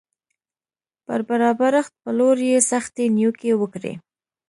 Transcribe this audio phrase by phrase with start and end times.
[1.05, 3.93] پر برابرښت پلور یې سختې نیوکې وکړې